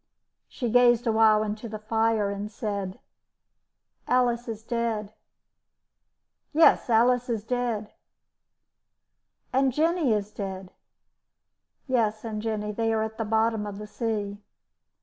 She 0.49 0.67
gazed 0.71 1.05
a 1.05 1.11
while 1.11 1.43
into 1.43 1.69
the 1.69 1.77
fire 1.77 2.31
and 2.31 2.51
said: 2.51 2.97
"Alice 4.07 4.47
is 4.47 4.63
dead." 4.63 5.13
"Yes, 6.53 6.89
Alice 6.89 7.29
is 7.29 7.43
dead." 7.43 7.91
"And 9.53 9.71
Jenny 9.71 10.11
is 10.11 10.31
dead." 10.31 10.71
"Yes, 11.87 12.23
and 12.25 12.41
Jenny. 12.41 12.71
They 12.71 12.91
are 12.91 13.03
at 13.03 13.19
the 13.19 13.25
bottom 13.25 13.67
of 13.67 13.77
the 13.77 13.85
sea." 13.85 14.39